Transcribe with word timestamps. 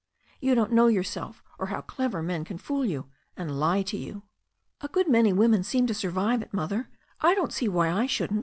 You 0.39 0.55
don*t 0.55 0.73
know 0.73 0.87
yourself, 0.87 1.43
or 1.59 1.67
how 1.67 1.81
clever 1.81 2.23
men 2.23 2.43
can 2.43 2.57
fool 2.57 2.83
you, 2.83 3.05
and 3.37 3.59
lie 3.59 3.83
to 3.83 3.95
you." 3.97 4.23
"A 4.81 4.87
good 4.87 5.07
many 5.07 5.31
women 5.31 5.61
seem 5.61 5.85
to 5.85 5.93
survive 5.93 6.41
it, 6.41 6.51
Mother. 6.51 6.89
I 7.19 7.35
don't 7.35 7.53
see 7.53 7.67
why 7.69 7.91
I 7.91 8.07
shouldn't. 8.07 8.39